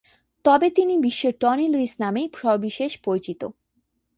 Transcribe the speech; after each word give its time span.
তবে 0.45 0.67
তিনি 0.69 0.93
বিশ্বে 0.97 1.29
টনি 1.31 1.65
লুইস 1.67 1.93
নামেই 1.99 2.27
সবিশেষ 2.35 2.91
পরিচিত। 3.05 3.41